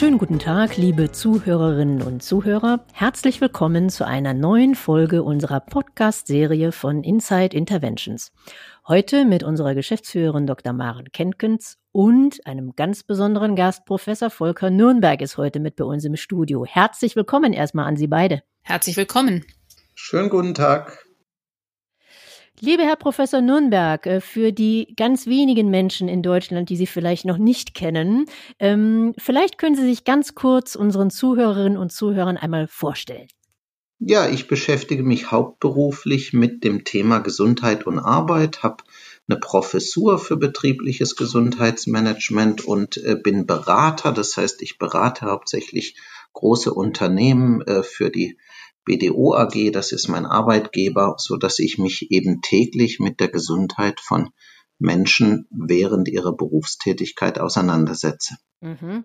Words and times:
Schönen 0.00 0.16
guten 0.16 0.38
Tag, 0.38 0.78
liebe 0.78 1.12
Zuhörerinnen 1.12 2.00
und 2.00 2.22
Zuhörer. 2.22 2.86
Herzlich 2.94 3.42
willkommen 3.42 3.90
zu 3.90 4.06
einer 4.06 4.32
neuen 4.32 4.74
Folge 4.74 5.22
unserer 5.22 5.60
Podcast-Serie 5.60 6.72
von 6.72 7.04
Inside 7.04 7.54
Interventions. 7.54 8.32
Heute 8.88 9.26
mit 9.26 9.42
unserer 9.42 9.74
Geschäftsführerin 9.74 10.46
Dr. 10.46 10.72
Maren 10.72 11.12
Kenkens 11.12 11.76
und 11.92 12.46
einem 12.46 12.72
ganz 12.76 13.02
besonderen 13.02 13.56
Gast, 13.56 13.84
Professor 13.84 14.30
Volker 14.30 14.70
Nürnberg, 14.70 15.20
ist 15.20 15.36
heute 15.36 15.60
mit 15.60 15.76
bei 15.76 15.84
uns 15.84 16.02
im 16.06 16.16
Studio. 16.16 16.64
Herzlich 16.64 17.14
willkommen 17.14 17.52
erstmal 17.52 17.84
an 17.84 17.98
Sie 17.98 18.06
beide. 18.06 18.42
Herzlich 18.62 18.96
willkommen. 18.96 19.44
Schönen 19.94 20.30
guten 20.30 20.54
Tag. 20.54 21.09
Lieber 22.62 22.82
Herr 22.82 22.96
Professor 22.96 23.40
Nürnberg, 23.40 24.04
äh, 24.04 24.20
für 24.20 24.52
die 24.52 24.92
ganz 24.94 25.26
wenigen 25.26 25.70
Menschen 25.70 26.08
in 26.08 26.22
Deutschland, 26.22 26.68
die 26.68 26.76
Sie 26.76 26.86
vielleicht 26.86 27.24
noch 27.24 27.38
nicht 27.38 27.72
kennen, 27.74 28.26
ähm, 28.58 29.14
vielleicht 29.16 29.56
können 29.56 29.76
Sie 29.76 29.86
sich 29.86 30.04
ganz 30.04 30.34
kurz 30.34 30.74
unseren 30.74 31.08
Zuhörerinnen 31.08 31.78
und 31.78 31.90
Zuhörern 31.90 32.36
einmal 32.36 32.66
vorstellen. 32.68 33.28
Ja, 33.98 34.28
ich 34.28 34.46
beschäftige 34.46 35.02
mich 35.02 35.30
hauptberuflich 35.30 36.34
mit 36.34 36.62
dem 36.62 36.84
Thema 36.84 37.20
Gesundheit 37.20 37.86
und 37.86 37.98
Arbeit, 37.98 38.62
habe 38.62 38.84
eine 39.26 39.38
Professur 39.38 40.18
für 40.18 40.36
betriebliches 40.36 41.16
Gesundheitsmanagement 41.16 42.66
und 42.66 42.98
äh, 42.98 43.16
bin 43.16 43.46
Berater. 43.46 44.12
Das 44.12 44.36
heißt, 44.36 44.60
ich 44.60 44.78
berate 44.78 45.26
hauptsächlich 45.26 45.96
große 46.34 46.74
Unternehmen 46.74 47.62
äh, 47.62 47.82
für 47.82 48.10
die 48.10 48.36
BDO 48.84 49.34
AG, 49.34 49.70
das 49.72 49.92
ist 49.92 50.08
mein 50.08 50.26
Arbeitgeber, 50.26 51.16
so 51.18 51.36
dass 51.36 51.58
ich 51.58 51.78
mich 51.78 52.10
eben 52.10 52.40
täglich 52.40 52.98
mit 52.98 53.20
der 53.20 53.28
Gesundheit 53.28 54.00
von 54.00 54.30
Menschen 54.78 55.46
während 55.50 56.08
ihrer 56.08 56.34
Berufstätigkeit 56.34 57.38
auseinandersetze. 57.38 58.36
Mhm. 58.60 59.04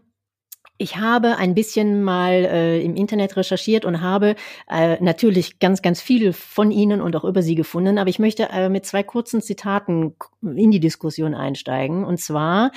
Ich 0.78 0.98
habe 0.98 1.38
ein 1.38 1.56
bisschen 1.56 2.04
mal 2.04 2.34
äh, 2.34 2.82
im 2.84 2.98
Internet 2.98 3.38
recherchiert 3.38 3.86
und 3.86 4.02
habe 4.02 4.36
äh, 4.70 5.02
natürlich 5.02 5.60
ganz, 5.60 5.82
ganz 5.82 6.02
viel 6.02 6.34
von 6.34 6.70
Ihnen 6.70 7.00
und 7.00 7.16
auch 7.16 7.24
über 7.24 7.42
Sie 7.42 7.56
gefunden. 7.56 7.98
Aber 7.98 8.10
ich 8.10 8.20
möchte 8.20 8.50
äh, 8.50 8.68
mit 8.68 8.86
zwei 8.86 9.02
kurzen 9.02 9.42
Zitaten 9.42 10.16
in 10.42 10.72
die 10.72 10.82
Diskussion 10.82 11.34
einsteigen. 11.34 12.04
Und 12.04 12.20
zwar 12.20 12.72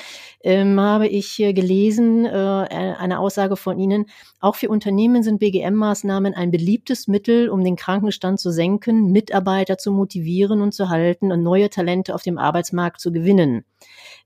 ähm, 0.45 0.79
habe 0.79 1.09
ich 1.09 1.39
gelesen, 1.39 2.25
äh, 2.25 2.29
eine 2.31 3.19
Aussage 3.19 3.57
von 3.57 3.81
Ihnen, 3.81 4.07
auch 4.39 4.55
für 4.55 4.69
Unternehmen 4.69 5.25
sind 5.25 5.41
BGM-Maßnahmen 5.41 6.35
ein 6.35 6.53
beliebtes 6.53 7.09
Mittel, 7.09 7.49
um 7.49 7.65
den 7.65 7.75
Krankenstand 7.75 8.39
zu 8.39 8.53
senken, 8.53 9.11
Mitarbeiter 9.11 9.77
zu 9.77 9.91
motivieren 9.91 10.63
und 10.63 10.73
zu 10.73 10.89
halten 10.89 11.33
und 11.33 11.43
neue 11.43 11.69
Talente 11.69 12.15
auf 12.15 12.23
dem 12.23 12.39
Arbeitsmarkt 12.39 13.01
zu 13.01 13.11
gewinnen. 13.11 13.65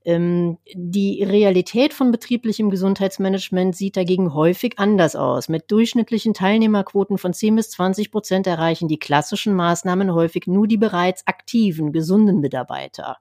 Ähm, 0.05 0.58
die 0.75 1.22
Realität 1.22 1.95
von 1.95 2.11
betrieblichem 2.11 2.70
Gesundheitsmanagement 2.70 3.77
sieht 3.77 3.97
dagegen 3.97 4.34
häufig 4.34 4.78
anders 4.78 5.17
aus. 5.17 5.48
Mit 5.48 5.70
durchschnittlichen 5.70 6.34
Teilnehmerquoten 6.34 7.19
von 7.19 7.33
10 7.33 7.56
bis 7.56 7.70
20 7.70 8.11
Prozent 8.11 8.47
erreichen 8.47 8.89
die 8.89 8.98
klassischen 8.98 9.55
Maßnahmen 9.55 10.14
häufig 10.14 10.47
nur 10.47 10.67
die 10.67 10.78
bereits 10.78 11.27
aktiven, 11.27 11.92
gesunden 11.92 12.41
Mitarbeiter. 12.41 13.19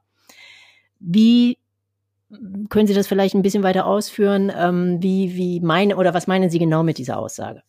Wie 0.99 1.57
können 2.69 2.87
Sie 2.87 2.93
das 2.93 3.07
vielleicht 3.07 3.35
ein 3.35 3.41
bisschen 3.41 3.63
weiter 3.63 3.85
ausführen? 3.85 4.51
Ähm, 4.55 4.97
wie, 5.01 5.35
wie 5.35 5.59
meine, 5.59 5.97
oder 5.97 6.13
was 6.13 6.27
meinen 6.27 6.49
Sie 6.49 6.59
genau 6.59 6.83
mit 6.83 6.97
dieser 6.97 7.17
Aussage? 7.17 7.63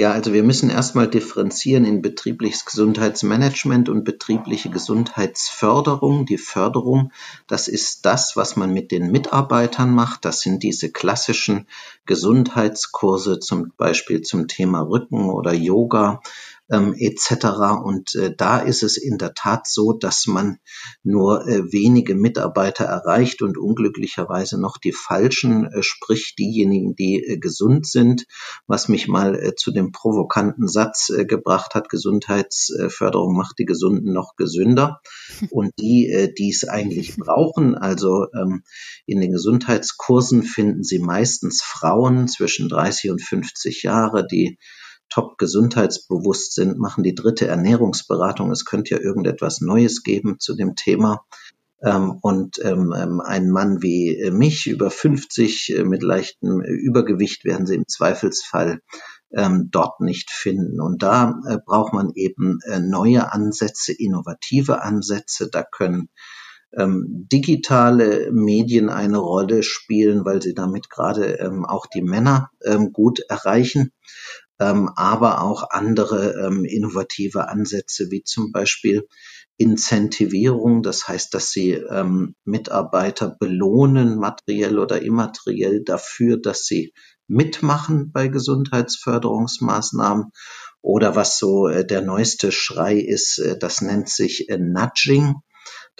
Ja, 0.00 0.12
also 0.12 0.32
wir 0.32 0.42
müssen 0.42 0.70
erstmal 0.70 1.08
differenzieren 1.08 1.84
in 1.84 2.00
betriebliches 2.00 2.64
Gesundheitsmanagement 2.64 3.90
und 3.90 4.02
betriebliche 4.02 4.70
Gesundheitsförderung. 4.70 6.24
Die 6.24 6.38
Förderung, 6.38 7.12
das 7.46 7.68
ist 7.68 8.06
das, 8.06 8.34
was 8.34 8.56
man 8.56 8.72
mit 8.72 8.92
den 8.92 9.12
Mitarbeitern 9.12 9.94
macht. 9.94 10.24
Das 10.24 10.40
sind 10.40 10.62
diese 10.62 10.90
klassischen 10.90 11.66
Gesundheitskurse, 12.06 13.40
zum 13.40 13.72
Beispiel 13.76 14.22
zum 14.22 14.48
Thema 14.48 14.80
Rücken 14.80 15.28
oder 15.28 15.52
Yoga 15.52 16.22
ähm, 16.70 16.94
etc. 16.96 17.46
Und 17.82 18.14
äh, 18.14 18.34
da 18.36 18.58
ist 18.58 18.82
es 18.82 18.96
in 18.96 19.18
der 19.18 19.34
Tat 19.34 19.66
so, 19.66 19.92
dass 19.92 20.26
man 20.26 20.58
nur 21.02 21.46
äh, 21.46 21.72
wenige 21.72 22.14
Mitarbeiter 22.14 22.84
erreicht 22.84 23.42
und 23.42 23.58
unglücklicherweise 23.58 24.60
noch 24.60 24.78
die 24.78 24.92
falschen, 24.92 25.64
äh, 25.64 25.82
sprich 25.82 26.34
diejenigen, 26.38 26.94
die 26.94 27.22
äh, 27.24 27.38
gesund 27.38 27.86
sind, 27.86 28.26
was 28.66 28.88
mich 28.88 29.08
mal 29.08 29.34
äh, 29.34 29.54
zu 29.54 29.72
dem 29.72 29.92
provokanten 29.92 30.68
Satz 30.68 31.10
äh, 31.10 31.24
gebracht 31.24 31.74
hat, 31.74 31.88
Gesundheitsförderung 31.88 33.36
macht 33.36 33.58
die 33.58 33.64
Gesunden 33.64 34.12
noch 34.12 34.36
gesünder. 34.36 35.00
Und 35.50 35.72
die, 35.78 36.08
äh, 36.08 36.32
die 36.32 36.50
es 36.50 36.68
eigentlich 36.68 37.16
brauchen, 37.16 37.74
also 37.74 38.26
ähm, 38.32 38.62
in 39.06 39.20
den 39.20 39.32
Gesundheitskursen 39.32 40.42
finden 40.42 40.84
Sie 40.84 41.00
meistens 41.00 41.62
Frauen 41.62 42.28
zwischen 42.28 42.68
30 42.68 43.10
und 43.10 43.22
50 43.22 43.82
Jahre, 43.82 44.26
die 44.26 44.58
top 45.10 45.36
gesundheitsbewusst 45.36 46.54
sind, 46.54 46.78
machen 46.78 47.04
die 47.04 47.14
dritte 47.14 47.46
Ernährungsberatung. 47.46 48.50
Es 48.50 48.64
könnte 48.64 48.94
ja 48.94 49.00
irgendetwas 49.00 49.60
Neues 49.60 50.02
geben 50.02 50.36
zu 50.38 50.56
dem 50.56 50.76
Thema. 50.76 51.24
Ähm, 51.82 52.18
und 52.20 52.58
ähm, 52.64 52.94
ähm 52.96 53.20
ein 53.20 53.50
Mann 53.50 53.82
wie 53.82 54.16
äh, 54.16 54.30
mich, 54.30 54.66
über 54.66 54.90
50, 54.90 55.76
äh, 55.76 55.84
mit 55.84 56.02
leichtem 56.02 56.60
Übergewicht, 56.60 57.44
werden 57.44 57.66
sie 57.66 57.74
im 57.74 57.88
Zweifelsfall 57.88 58.80
dort 59.32 60.00
nicht 60.00 60.28
finden. 60.32 60.80
Und 60.80 61.04
da 61.04 61.38
äh, 61.46 61.58
braucht 61.64 61.92
man 61.92 62.10
eben 62.16 62.58
neue 62.80 63.32
Ansätze, 63.32 63.92
innovative 63.92 64.82
Ansätze. 64.82 65.48
Da 65.48 65.62
können 65.62 66.08
digitale 66.76 68.32
Medien 68.32 68.90
eine 68.90 69.18
Rolle 69.18 69.62
spielen, 69.62 70.24
weil 70.24 70.42
sie 70.42 70.54
damit 70.54 70.90
gerade 70.90 71.64
auch 71.68 71.86
die 71.86 72.02
Männer 72.02 72.50
gut 72.92 73.20
erreichen 73.28 73.92
ähm, 74.60 74.90
aber 74.94 75.42
auch 75.42 75.70
andere 75.70 76.46
ähm, 76.46 76.64
innovative 76.64 77.48
Ansätze, 77.48 78.10
wie 78.10 78.22
zum 78.22 78.52
Beispiel 78.52 79.08
Incentivierung. 79.56 80.82
Das 80.82 81.08
heißt, 81.08 81.34
dass 81.34 81.50
sie 81.50 81.72
ähm, 81.72 82.34
Mitarbeiter 82.44 83.36
belohnen, 83.40 84.18
materiell 84.18 84.78
oder 84.78 85.02
immateriell, 85.02 85.82
dafür, 85.82 86.36
dass 86.36 86.66
sie 86.66 86.92
mitmachen 87.26 88.12
bei 88.12 88.28
Gesundheitsförderungsmaßnahmen. 88.28 90.26
Oder 90.82 91.14
was 91.14 91.38
so 91.38 91.68
äh, 91.68 91.86
der 91.86 92.02
neueste 92.02 92.52
Schrei 92.52 92.96
ist, 92.96 93.38
äh, 93.38 93.58
das 93.58 93.80
nennt 93.80 94.08
sich 94.08 94.48
äh, 94.48 94.58
Nudging. 94.58 95.36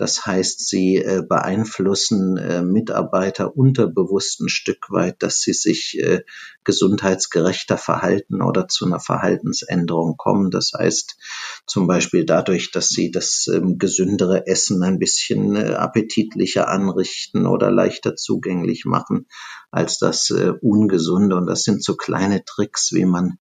Das 0.00 0.24
heißt, 0.24 0.66
sie 0.66 0.96
äh, 0.96 1.22
beeinflussen 1.28 2.38
äh, 2.38 2.62
Mitarbeiter 2.62 3.54
unterbewusst 3.54 4.40
ein 4.40 4.48
Stück 4.48 4.90
weit, 4.90 5.22
dass 5.22 5.42
sie 5.42 5.52
sich 5.52 5.98
äh, 5.98 6.22
gesundheitsgerechter 6.64 7.76
verhalten 7.76 8.40
oder 8.40 8.66
zu 8.66 8.86
einer 8.86 8.98
Verhaltensänderung 8.98 10.16
kommen. 10.16 10.50
Das 10.50 10.72
heißt 10.72 11.18
zum 11.66 11.86
Beispiel 11.86 12.24
dadurch, 12.24 12.70
dass 12.70 12.88
sie 12.88 13.10
das 13.10 13.46
ähm, 13.52 13.76
gesündere 13.76 14.46
Essen 14.46 14.82
ein 14.82 14.98
bisschen 14.98 15.54
äh, 15.54 15.74
appetitlicher 15.74 16.68
anrichten 16.68 17.44
oder 17.44 17.70
leichter 17.70 18.16
zugänglich 18.16 18.86
machen 18.86 19.26
als 19.70 19.98
das 19.98 20.30
äh, 20.30 20.54
ungesunde. 20.62 21.36
Und 21.36 21.46
das 21.46 21.62
sind 21.62 21.84
so 21.84 21.94
kleine 21.94 22.42
Tricks, 22.46 22.92
wie 22.94 23.04
man 23.04 23.36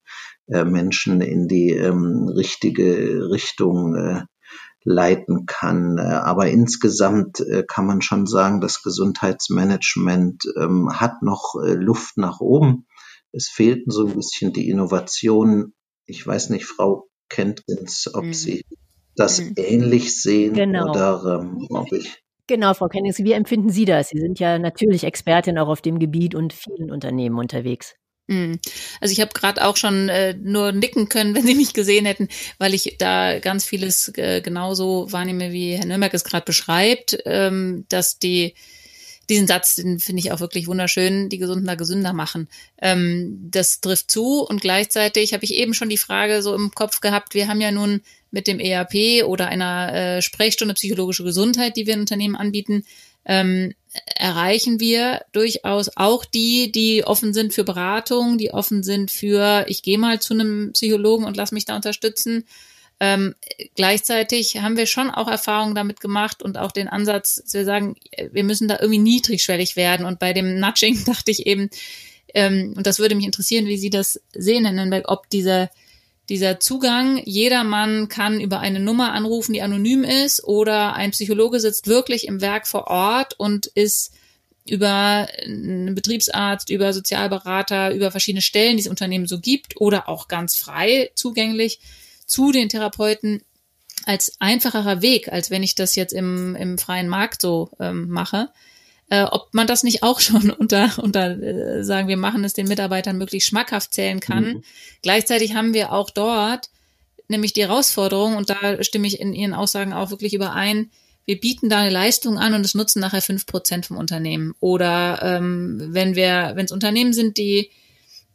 äh, 0.47 0.65
Menschen 0.65 1.21
in 1.21 1.47
die 1.47 1.69
ähm, 1.69 2.27
richtige 2.27 3.29
Richtung 3.31 4.27
leiten 4.89 5.45
kann. 5.45 5.97
Äh, 5.97 6.01
aber 6.01 6.49
insgesamt 6.49 7.39
äh, 7.39 7.63
kann 7.65 7.85
man 7.85 8.01
schon 8.01 8.25
sagen, 8.25 8.59
das 8.59 8.81
Gesundheitsmanagement 8.81 10.43
ähm, 10.57 10.89
hat 10.99 11.21
noch 11.21 11.55
äh, 11.63 11.73
Luft 11.73 12.17
nach 12.17 12.39
oben. 12.39 12.87
Es 13.31 13.49
fehlten 13.49 13.91
so 13.91 14.07
ein 14.07 14.15
bisschen 14.15 14.51
die 14.51 14.67
Innovationen. 14.67 15.75
Ich 16.07 16.25
weiß 16.25 16.49
nicht, 16.49 16.65
Frau 16.65 17.07
Kentins, 17.29 18.09
ob 18.13 18.25
mhm. 18.25 18.33
Sie 18.33 18.65
das 19.15 19.39
mhm. 19.39 19.53
ähnlich 19.57 20.19
sehen 20.19 20.53
genau. 20.53 20.89
oder 20.89 21.41
ähm, 21.41 21.67
ob 21.69 21.91
ich. 21.93 22.23
Genau, 22.47 22.73
Frau 22.73 22.87
Kennings, 22.87 23.19
wie 23.19 23.33
empfinden 23.33 23.69
Sie 23.69 23.85
das? 23.85 24.09
Sie 24.09 24.17
sind 24.17 24.39
ja 24.39 24.57
natürlich 24.57 25.03
Expertin 25.03 25.59
auch 25.59 25.67
auf 25.67 25.83
dem 25.83 25.99
Gebiet 25.99 26.33
und 26.33 26.51
vielen 26.51 26.89
Unternehmen 26.89 27.37
unterwegs. 27.37 27.93
Mhm. 28.29 28.59
Also 29.01 29.11
ich 29.11 29.21
habe 29.21 29.31
gerade 29.33 29.65
auch 29.65 29.75
schon 29.75 30.07
äh, 30.07 30.35
nur 30.35 30.71
nicken 30.71 31.09
können, 31.09 31.33
wenn 31.35 31.45
Sie 31.45 31.55
mich 31.55 31.73
gesehen 31.73 32.05
hätten, 32.05 32.29
weil 32.59 32.73
ich 32.73 32.95
da 32.99 33.39
ganz 33.39 33.65
vieles 33.65 34.11
äh, 34.15 34.41
genauso 34.41 35.11
wahrnehme, 35.11 35.51
wie 35.51 35.73
Herr 35.73 35.85
Nürnberg 35.85 36.13
es 36.13 36.23
gerade 36.23 36.45
beschreibt, 36.45 37.17
ähm, 37.25 37.85
dass 37.89 38.19
die 38.19 38.53
diesen 39.29 39.45
Satz, 39.45 39.75
den 39.75 39.99
finde 39.99 40.21
ich 40.21 40.31
auch 40.31 40.39
wirklich 40.39 40.65
wunderschön, 40.65 41.29
die 41.29 41.37
Gesunden 41.37 41.77
gesünder 41.77 42.13
machen. 42.13 42.47
Ähm, 42.81 43.47
das 43.51 43.79
trifft 43.79 44.09
zu 44.09 44.41
und 44.41 44.59
gleichzeitig 44.59 45.33
habe 45.33 45.45
ich 45.45 45.53
eben 45.53 45.75
schon 45.75 45.89
die 45.89 45.97
Frage 45.97 46.41
so 46.41 46.55
im 46.55 46.71
Kopf 46.71 46.99
gehabt, 46.99 47.35
wir 47.35 47.47
haben 47.47 47.61
ja 47.61 47.71
nun 47.71 48.01
mit 48.31 48.47
dem 48.47 48.59
ERP 48.59 49.23
oder 49.25 49.47
einer 49.47 49.93
äh, 49.93 50.21
Sprechstunde 50.23 50.73
psychologische 50.73 51.23
Gesundheit, 51.23 51.77
die 51.77 51.85
wir 51.85 51.93
in 51.93 52.01
Unternehmen 52.01 52.35
anbieten, 52.35 52.85
ähm, 53.25 53.73
erreichen 54.15 54.79
wir 54.79 55.25
durchaus 55.31 55.89
auch 55.95 56.25
die, 56.25 56.71
die 56.71 57.03
offen 57.03 57.33
sind 57.33 57.53
für 57.53 57.63
Beratung, 57.63 58.37
die 58.37 58.51
offen 58.53 58.83
sind 58.83 59.11
für, 59.11 59.65
ich 59.67 59.81
gehe 59.81 59.97
mal 59.97 60.19
zu 60.19 60.33
einem 60.33 60.71
Psychologen 60.73 61.25
und 61.25 61.37
lass 61.37 61.51
mich 61.51 61.65
da 61.65 61.75
unterstützen. 61.75 62.45
Ähm, 62.99 63.33
gleichzeitig 63.75 64.57
haben 64.57 64.77
wir 64.77 64.85
schon 64.85 65.09
auch 65.09 65.27
Erfahrungen 65.27 65.73
damit 65.73 66.01
gemacht 66.01 66.43
und 66.43 66.57
auch 66.57 66.71
den 66.71 66.89
Ansatz, 66.89 67.41
wir 67.51 67.65
sagen, 67.65 67.95
wir 68.31 68.43
müssen 68.43 68.67
da 68.67 68.77
irgendwie 68.79 68.99
niedrigschwellig 68.99 69.75
werden. 69.75 70.05
Und 70.05 70.19
bei 70.19 70.33
dem 70.33 70.59
Nudging 70.59 71.03
dachte 71.05 71.31
ich 71.31 71.47
eben, 71.47 71.69
Ähm, 72.33 72.73
und 72.77 72.85
das 72.85 72.99
würde 72.99 73.15
mich 73.15 73.25
interessieren, 73.25 73.65
wie 73.65 73.77
Sie 73.77 73.89
das 73.89 74.21
sehen, 74.33 74.65
Herr 74.65 74.73
Nürnberg, 74.73 75.09
ob 75.09 75.29
dieser 75.29 75.69
dieser 76.29 76.59
Zugang, 76.59 77.21
jedermann 77.25 78.07
kann 78.07 78.39
über 78.39 78.59
eine 78.59 78.79
Nummer 78.79 79.13
anrufen, 79.13 79.53
die 79.53 79.61
anonym 79.61 80.03
ist, 80.03 80.43
oder 80.43 80.93
ein 80.93 81.11
Psychologe 81.11 81.59
sitzt 81.59 81.87
wirklich 81.87 82.27
im 82.27 82.39
Werk 82.41 82.67
vor 82.67 82.87
Ort 82.87 83.33
und 83.37 83.65
ist 83.65 84.13
über 84.67 85.27
einen 85.43 85.95
Betriebsarzt, 85.95 86.69
über 86.69 86.93
Sozialberater, 86.93 87.93
über 87.93 88.11
verschiedene 88.11 88.41
Stellen, 88.41 88.77
die 88.77 88.83
es 88.83 88.89
Unternehmen 88.89 89.27
so 89.27 89.39
gibt, 89.39 89.81
oder 89.81 90.07
auch 90.07 90.27
ganz 90.27 90.55
frei 90.55 91.11
zugänglich 91.15 91.79
zu 92.25 92.51
den 92.51 92.69
Therapeuten 92.69 93.41
als 94.05 94.33
einfacherer 94.39 95.01
Weg, 95.01 95.31
als 95.31 95.49
wenn 95.49 95.63
ich 95.63 95.75
das 95.75 95.95
jetzt 95.95 96.13
im, 96.13 96.55
im 96.55 96.77
freien 96.77 97.09
Markt 97.09 97.41
so 97.41 97.71
ähm, 97.79 98.09
mache 98.09 98.49
äh, 99.09 99.23
ob 99.23 99.53
man 99.53 99.67
das 99.67 99.83
nicht 99.83 100.03
auch 100.03 100.19
schon 100.21 100.51
unter, 100.51 100.91
unter 101.01 101.41
äh, 101.41 101.83
sagen 101.83 102.07
wir 102.07 102.17
machen 102.17 102.43
es 102.43 102.53
den 102.53 102.67
Mitarbeitern 102.67 103.17
möglichst 103.17 103.49
schmackhaft 103.49 103.93
zählen 103.93 104.19
kann. 104.19 104.43
Mhm. 104.43 104.63
Gleichzeitig 105.01 105.55
haben 105.55 105.73
wir 105.73 105.91
auch 105.93 106.09
dort 106.09 106.69
nämlich 107.29 107.53
die 107.53 107.61
Herausforderung, 107.61 108.35
und 108.35 108.49
da 108.49 108.83
stimme 108.83 109.07
ich 109.07 109.21
in 109.21 109.33
Ihren 109.33 109.53
Aussagen 109.53 109.93
auch 109.93 110.09
wirklich 110.09 110.33
überein, 110.33 110.91
wir 111.25 111.39
bieten 111.39 111.69
da 111.69 111.81
eine 111.81 111.91
Leistung 111.91 112.39
an 112.39 112.55
und 112.55 112.65
es 112.65 112.73
nutzen 112.73 112.99
nachher 112.99 113.21
fünf 113.21 113.45
Prozent 113.45 113.85
vom 113.85 113.97
Unternehmen. 113.97 114.55
Oder 114.59 115.19
ähm, 115.21 115.77
wenn 115.93 116.15
wir, 116.15 116.53
wenn 116.55 116.65
es 116.65 116.71
Unternehmen 116.71 117.13
sind, 117.13 117.37
die 117.37 117.69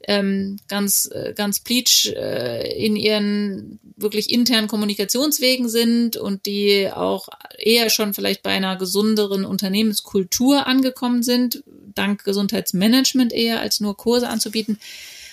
ähm, 0.06 0.58
ganz, 0.68 1.08
äh, 1.12 1.32
ganz 1.34 1.60
pleatsch 1.60 2.06
äh, 2.08 2.72
in 2.76 2.96
ihren 2.96 3.80
wirklich 3.96 4.30
internen 4.30 4.68
Kommunikationswegen 4.68 5.68
sind 5.68 6.16
und 6.16 6.46
die 6.46 6.90
auch 6.92 7.28
eher 7.58 7.90
schon 7.90 8.14
vielleicht 8.14 8.42
bei 8.42 8.50
einer 8.50 8.76
gesunderen 8.76 9.44
Unternehmenskultur 9.44 10.66
angekommen 10.66 11.22
sind, 11.22 11.62
dank 11.94 12.24
Gesundheitsmanagement 12.24 13.32
eher 13.32 13.60
als 13.60 13.80
nur 13.80 13.96
Kurse 13.96 14.28
anzubieten. 14.28 14.78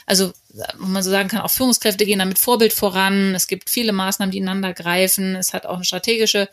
Also, 0.05 0.33
wo 0.77 0.87
man 0.87 1.03
so 1.03 1.09
sagen 1.09 1.29
kann, 1.29 1.41
auch 1.41 1.51
Führungskräfte 1.51 2.05
gehen 2.05 2.19
damit 2.19 2.39
Vorbild 2.39 2.73
voran. 2.73 3.35
Es 3.35 3.47
gibt 3.47 3.69
viele 3.69 3.93
Maßnahmen, 3.93 4.31
die 4.31 4.39
ineinander 4.39 4.73
greifen. 4.73 5.35
Es 5.35 5.53
hat 5.53 5.65
auch 5.65 5.75
eine 5.75 5.85
strategische 5.85 6.49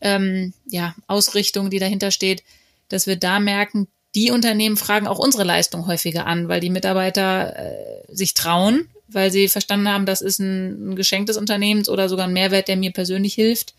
ähm, 0.00 0.52
ja, 0.66 0.94
Ausrichtung, 1.06 1.70
die 1.70 1.78
dahinter 1.78 2.10
steht, 2.10 2.42
dass 2.88 3.06
wir 3.06 3.16
da 3.16 3.40
merken, 3.40 3.88
die 4.14 4.30
Unternehmen 4.30 4.76
fragen 4.76 5.06
auch 5.06 5.18
unsere 5.18 5.44
Leistung 5.44 5.86
häufiger 5.86 6.26
an, 6.26 6.48
weil 6.48 6.60
die 6.60 6.70
Mitarbeiter 6.70 7.56
äh, 7.56 8.14
sich 8.14 8.34
trauen, 8.34 8.88
weil 9.08 9.30
sie 9.30 9.48
verstanden 9.48 9.88
haben, 9.88 10.06
das 10.06 10.20
ist 10.20 10.38
ein, 10.38 10.90
ein 10.90 10.96
Geschenk 10.96 11.26
des 11.26 11.36
Unternehmens 11.36 11.88
oder 11.88 12.08
sogar 12.08 12.26
ein 12.26 12.32
Mehrwert, 12.32 12.68
der 12.68 12.76
mir 12.76 12.92
persönlich 12.92 13.34
hilft. 13.34 13.74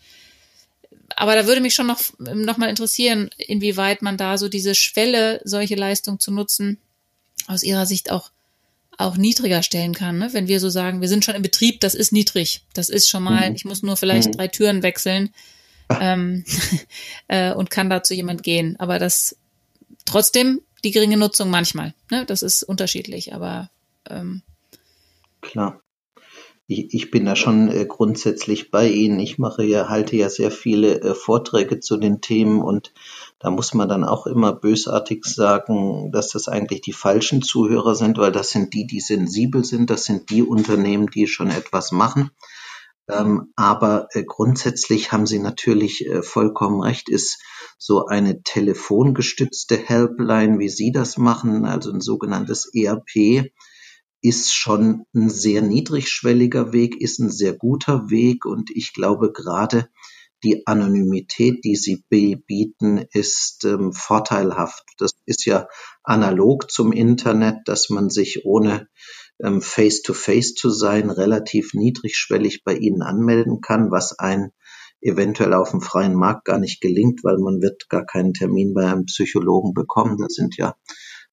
Aber 1.16 1.36
da 1.36 1.46
würde 1.46 1.60
mich 1.60 1.74
schon 1.74 1.86
noch, 1.86 2.00
noch 2.18 2.56
mal 2.56 2.68
interessieren, 2.68 3.30
inwieweit 3.38 4.02
man 4.02 4.16
da 4.16 4.36
so 4.38 4.48
diese 4.48 4.74
Schwelle, 4.74 5.40
solche 5.44 5.76
Leistungen 5.76 6.18
zu 6.18 6.32
nutzen, 6.32 6.78
aus 7.46 7.62
Ihrer 7.62 7.86
Sicht 7.86 8.10
auch, 8.10 8.30
auch 8.98 9.16
niedriger 9.16 9.62
stellen 9.62 9.94
kann. 9.94 10.18
Ne? 10.18 10.30
Wenn 10.32 10.48
wir 10.48 10.58
so 10.58 10.70
sagen, 10.70 11.00
wir 11.00 11.08
sind 11.08 11.24
schon 11.24 11.36
im 11.36 11.42
Betrieb, 11.42 11.80
das 11.80 11.94
ist 11.94 12.12
niedrig. 12.12 12.62
Das 12.72 12.88
ist 12.88 13.08
schon 13.08 13.22
mal, 13.22 13.50
mhm. 13.50 13.56
ich 13.56 13.64
muss 13.64 13.82
nur 13.82 13.96
vielleicht 13.96 14.28
mhm. 14.28 14.32
drei 14.32 14.48
Türen 14.48 14.82
wechseln 14.82 15.32
ähm, 16.00 16.44
äh, 17.28 17.52
und 17.52 17.70
kann 17.70 17.90
da 17.90 18.02
zu 18.02 18.14
jemand 18.14 18.42
gehen. 18.42 18.76
Aber 18.80 18.98
das 18.98 19.36
Trotzdem 20.04 20.60
die 20.84 20.90
geringe 20.90 21.16
Nutzung 21.16 21.50
manchmal. 21.50 21.94
Ne? 22.10 22.24
Das 22.26 22.42
ist 22.42 22.62
unterschiedlich, 22.62 23.34
aber 23.34 23.70
ähm, 24.08 24.42
klar. 25.40 25.80
Ich, 26.66 26.94
ich 26.94 27.10
bin 27.10 27.26
da 27.26 27.36
schon 27.36 27.68
äh, 27.68 27.84
grundsätzlich 27.84 28.70
bei 28.70 28.88
Ihnen. 28.88 29.20
Ich 29.20 29.38
mache 29.38 29.64
ja, 29.64 29.90
halte 29.90 30.16
ja 30.16 30.30
sehr 30.30 30.50
viele 30.50 31.00
äh, 31.02 31.14
Vorträge 31.14 31.80
zu 31.80 31.98
den 31.98 32.22
Themen 32.22 32.62
und 32.62 32.92
da 33.38 33.50
muss 33.50 33.74
man 33.74 33.86
dann 33.86 34.04
auch 34.04 34.26
immer 34.26 34.54
bösartig 34.54 35.26
sagen, 35.26 36.10
dass 36.10 36.30
das 36.30 36.48
eigentlich 36.48 36.80
die 36.80 36.94
falschen 36.94 37.42
Zuhörer 37.42 37.94
sind, 37.94 38.16
weil 38.16 38.32
das 38.32 38.48
sind 38.48 38.72
die, 38.72 38.86
die 38.86 39.00
sensibel 39.00 39.62
sind. 39.62 39.90
Das 39.90 40.06
sind 40.06 40.30
die 40.30 40.42
Unternehmen, 40.42 41.08
die 41.08 41.26
schon 41.26 41.50
etwas 41.50 41.92
machen. 41.92 42.30
Ähm, 43.08 43.52
aber 43.56 44.08
äh, 44.12 44.24
grundsätzlich 44.24 45.12
haben 45.12 45.26
Sie 45.26 45.38
natürlich 45.38 46.06
äh, 46.06 46.22
vollkommen 46.22 46.80
recht, 46.80 47.08
ist 47.08 47.42
so 47.76 48.06
eine 48.06 48.42
telefongestützte 48.42 49.76
Helpline, 49.76 50.58
wie 50.58 50.70
Sie 50.70 50.90
das 50.90 51.18
machen, 51.18 51.66
also 51.66 51.92
ein 51.92 52.00
sogenanntes 52.00 52.70
ERP, 52.74 53.50
ist 54.22 54.54
schon 54.54 55.04
ein 55.14 55.28
sehr 55.28 55.60
niedrigschwelliger 55.60 56.72
Weg, 56.72 56.98
ist 56.98 57.18
ein 57.18 57.30
sehr 57.30 57.52
guter 57.52 58.08
Weg 58.08 58.46
und 58.46 58.70
ich 58.70 58.94
glaube 58.94 59.32
gerade 59.32 59.90
die 60.44 60.66
Anonymität, 60.66 61.64
die 61.64 61.74
sie 61.74 62.04
bieten, 62.08 63.04
ist 63.12 63.64
ähm, 63.64 63.92
vorteilhaft. 63.92 64.82
Das 64.98 65.12
ist 65.24 65.46
ja 65.46 65.66
analog 66.02 66.70
zum 66.70 66.92
Internet, 66.92 67.56
dass 67.66 67.90
man 67.90 68.10
sich 68.10 68.44
ohne 68.44 68.88
face-to-face 69.40 70.52
-face 70.52 70.54
zu 70.54 70.70
sein, 70.70 71.10
relativ 71.10 71.74
niedrigschwellig 71.74 72.62
bei 72.64 72.74
ihnen 72.76 73.02
anmelden 73.02 73.60
kann, 73.60 73.90
was 73.90 74.18
ein 74.18 74.52
eventuell 75.00 75.52
auf 75.52 75.70
dem 75.70 75.82
freien 75.82 76.14
Markt 76.14 76.46
gar 76.46 76.58
nicht 76.58 76.80
gelingt, 76.80 77.24
weil 77.24 77.38
man 77.38 77.60
wird 77.60 77.88
gar 77.88 78.06
keinen 78.06 78.32
Termin 78.32 78.72
bei 78.74 78.86
einem 78.86 79.04
Psychologen 79.04 79.74
bekommen. 79.74 80.16
Das 80.18 80.34
sind 80.34 80.56
ja 80.56 80.76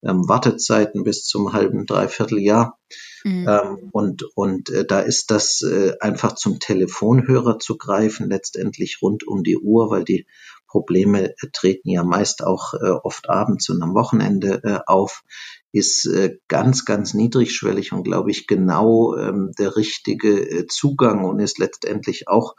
ähm, 0.03 0.27
Wartezeiten 0.27 1.03
bis 1.03 1.25
zum 1.25 1.53
halben, 1.53 1.86
dreiviertel 1.86 2.39
Jahr. 2.39 2.80
Mhm. 3.24 3.48
Ähm, 3.48 3.89
und 3.92 4.24
und 4.36 4.69
äh, 4.69 4.86
da 4.86 5.00
ist 5.00 5.31
das 5.31 5.62
äh, 5.62 5.94
einfach 6.00 6.36
zum 6.36 6.59
Telefonhörer 6.59 7.59
zu 7.59 7.77
greifen, 7.77 8.30
letztendlich 8.30 9.00
rund 9.01 9.25
um 9.27 9.44
die 9.44 9.57
Uhr, 9.57 9.89
weil 9.89 10.03
die 10.03 10.25
Probleme 10.68 11.30
äh, 11.30 11.36
treten 11.53 11.89
ja 11.89 12.03
meist 12.03 12.44
auch 12.44 12.74
äh, 12.74 12.89
oft 12.89 13.30
abends 13.30 13.69
und 13.69 13.81
am 13.83 13.94
Wochenende 13.94 14.62
äh, 14.63 14.80
auf, 14.86 15.24
ist 15.71 16.06
äh, 16.06 16.38
ganz, 16.47 16.85
ganz 16.85 17.13
niedrigschwellig 17.13 17.94
und 17.94 18.03
glaube 18.03 18.31
ich 18.31 18.47
genau 18.47 19.15
ähm, 19.15 19.51
der 19.57 19.75
richtige 19.75 20.39
äh, 20.39 20.68
Zugang 20.68 21.23
und 21.25 21.39
ist 21.39 21.59
letztendlich 21.59 22.27
auch 22.27 22.56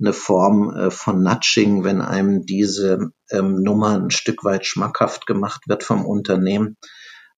eine 0.00 0.12
Form 0.12 0.74
äh, 0.74 0.90
von 0.90 1.22
Nudging, 1.22 1.84
wenn 1.84 2.00
einem 2.00 2.44
diese 2.46 3.10
ähm, 3.30 3.56
Nummer 3.62 3.98
ein 3.98 4.10
Stück 4.10 4.44
weit 4.44 4.66
schmackhaft 4.66 5.26
gemacht 5.26 5.62
wird 5.68 5.82
vom 5.82 6.04
Unternehmen. 6.04 6.76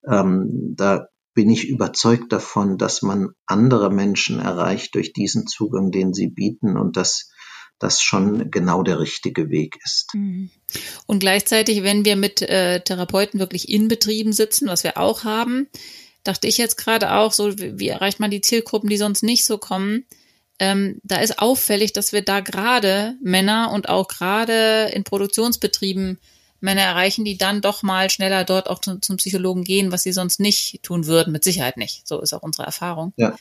Ähm, 0.09 0.75
da 0.77 1.09
bin 1.35 1.51
ich 1.51 1.69
überzeugt 1.69 2.33
davon, 2.33 2.79
dass 2.79 3.03
man 3.03 3.31
andere 3.47 3.93
Menschen 3.93 4.41
erreicht 4.41 4.95
durch 4.95 5.13
diesen 5.13 5.47
Zugang, 5.47 5.91
den 5.91 6.15
sie 6.15 6.29
bieten 6.29 6.79
und 6.79 6.97
dass 6.97 7.31
das 7.79 8.01
schon 8.01 8.51
genau 8.51 8.83
der 8.83 8.99
richtige 8.99 9.51
Weg 9.51 9.79
ist. 9.85 10.15
Mhm. 10.15 10.51
Und 11.07 11.19
gleichzeitig, 11.21 11.83
wenn 11.83 12.05
wir 12.05 12.17
mit 12.17 12.43
äh, 12.43 12.81
Therapeuten 12.81 13.39
wirklich 13.39 13.69
in 13.69 13.89
Betrieben 13.89 14.33
sitzen, 14.33 14.69
was 14.69 14.83
wir 14.85 14.97
auch 14.97 15.25
haben, 15.25 15.69
dachte 16.25 16.47
ich 16.47 16.59
jetzt 16.59 16.77
gerade 16.77 17.13
auch, 17.13 17.33
so 17.33 17.59
wie, 17.59 17.79
wie 17.79 17.89
erreicht 17.89 18.19
man 18.19 18.31
die 18.31 18.41
Zielgruppen, 18.41 18.89
die 18.89 18.97
sonst 18.97 19.23
nicht 19.23 19.45
so 19.45 19.59
kommen, 19.59 20.05
ähm, 20.59 21.01
da 21.05 21.17
ist 21.17 21.39
auffällig, 21.39 21.93
dass 21.93 22.13
wir 22.13 22.23
da 22.23 22.41
gerade 22.41 23.17
Männer 23.23 23.71
und 23.73 23.89
auch 23.89 24.09
gerade 24.09 24.91
in 24.93 25.05
Produktionsbetrieben 25.05 26.19
Männer 26.61 26.83
erreichen, 26.83 27.25
die 27.25 27.37
dann 27.37 27.61
doch 27.61 27.83
mal 27.83 28.09
schneller 28.09 28.45
dort 28.45 28.71
auch 28.71 28.81
zum, 28.81 29.03
zum 29.03 29.19
Psychologen 29.19 29.65
gehen, 29.65 29.93
was 29.93 30.03
sie 30.03 30.13
sonst 30.13 30.41
nicht 30.41 30.83
tun 30.83 31.07
würden, 31.07 31.33
mit 31.33 31.45
Sicherheit 31.45 31.77
nicht. 31.77 32.09
So 32.09 32.21
ist 32.21 32.33
auch 32.33 32.43
unsere 32.43 32.65
Erfahrung. 32.65 33.13
Ja. 33.17 33.37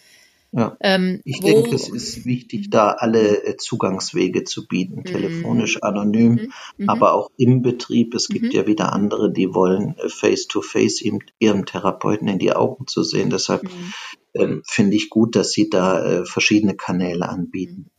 Ja. 0.55 0.77
Ähm, 0.79 1.19
ich 1.25 1.41
denke, 1.41 1.75
es 1.75 1.89
ist 1.89 2.25
wichtig, 2.25 2.69
da 2.69 2.91
alle 2.91 3.43
äh, 3.43 3.57
Zugangswege 3.57 4.45
zu 4.45 4.67
bieten, 4.67 5.00
mhm. 5.00 5.03
telefonisch, 5.03 5.83
anonym, 5.83 6.31
mhm. 6.31 6.53
mhm. 6.77 6.89
aber 6.89 7.13
auch 7.13 7.29
im 7.35 7.62
Betrieb. 7.62 8.15
Es 8.15 8.29
gibt 8.29 8.45
mhm. 8.45 8.51
ja 8.51 8.65
wieder 8.65 8.93
andere, 8.93 9.33
die 9.33 9.53
wollen 9.53 9.95
face-to-face 10.07 11.01
-face 11.01 11.19
ihrem 11.39 11.65
Therapeuten 11.65 12.29
in 12.29 12.39
die 12.39 12.53
Augen 12.53 12.88
zu 12.88 13.03
sehen. 13.03 13.29
Deshalb 13.29 13.63
mhm. 13.63 13.93
ähm, 14.33 14.63
finde 14.65 14.95
ich 14.95 15.09
gut, 15.09 15.35
dass 15.35 15.51
Sie 15.51 15.69
da 15.69 16.21
äh, 16.21 16.25
verschiedene 16.25 16.75
Kanäle 16.75 17.27
anbieten. 17.27 17.89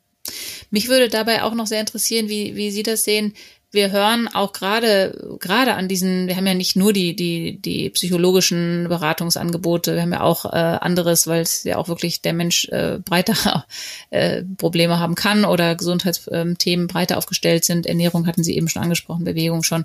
Mich 0.70 0.88
würde 0.88 1.10
dabei 1.10 1.42
auch 1.42 1.54
noch 1.54 1.66
sehr 1.66 1.80
interessieren, 1.80 2.30
wie, 2.30 2.56
wie 2.56 2.70
Sie 2.70 2.82
das 2.82 3.04
sehen 3.04 3.34
wir 3.76 3.92
hören 3.92 4.26
auch 4.26 4.52
gerade 4.52 5.36
gerade 5.38 5.74
an 5.74 5.86
diesen, 5.86 6.26
wir 6.26 6.34
haben 6.34 6.46
ja 6.48 6.54
nicht 6.54 6.74
nur 6.74 6.92
die 6.92 7.14
die 7.14 7.58
die 7.60 7.90
psychologischen 7.90 8.88
Beratungsangebote, 8.88 9.94
wir 9.94 10.02
haben 10.02 10.12
ja 10.12 10.22
auch 10.22 10.46
äh, 10.46 10.48
anderes, 10.48 11.28
weil 11.28 11.42
es 11.42 11.62
ja 11.62 11.76
auch 11.76 11.86
wirklich 11.86 12.22
der 12.22 12.32
Mensch 12.32 12.68
äh, 12.70 12.98
breiter 12.98 13.66
äh, 14.10 14.42
Probleme 14.56 14.98
haben 14.98 15.14
kann 15.14 15.44
oder 15.44 15.76
Gesundheitsthemen 15.76 16.88
breiter 16.88 17.18
aufgestellt 17.18 17.64
sind. 17.64 17.86
Ernährung 17.86 18.26
hatten 18.26 18.42
Sie 18.42 18.56
eben 18.56 18.68
schon 18.68 18.82
angesprochen, 18.82 19.24
Bewegung 19.24 19.62
schon. 19.62 19.84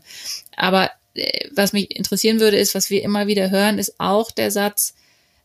Aber 0.55 0.89
äh, 1.13 1.47
was 1.53 1.73
mich 1.73 1.95
interessieren 1.95 2.39
würde, 2.39 2.57
ist, 2.57 2.73
was 2.73 2.89
wir 2.89 3.03
immer 3.03 3.27
wieder 3.27 3.51
hören, 3.51 3.77
ist 3.77 3.99
auch 3.99 4.31
der 4.31 4.49
Satz, 4.49 4.95